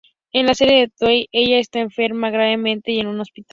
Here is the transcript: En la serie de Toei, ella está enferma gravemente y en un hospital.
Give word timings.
En 0.33 0.47
la 0.47 0.55
serie 0.55 0.79
de 0.79 0.87
Toei, 0.97 1.27
ella 1.31 1.59
está 1.59 1.77
enferma 1.79 2.31
gravemente 2.31 2.91
y 2.91 2.99
en 2.99 3.05
un 3.05 3.19
hospital. 3.19 3.49